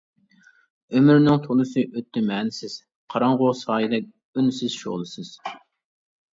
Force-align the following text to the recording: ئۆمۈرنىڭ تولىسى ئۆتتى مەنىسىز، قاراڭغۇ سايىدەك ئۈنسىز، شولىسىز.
ئۆمۈرنىڭ 0.95 1.37
تولىسى 1.43 1.83
ئۆتتى 1.91 2.25
مەنىسىز، 2.31 2.79
قاراڭغۇ 3.15 3.53
سايىدەك 3.61 4.11
ئۈنسىز، 4.33 4.83
شولىسىز. 4.83 5.35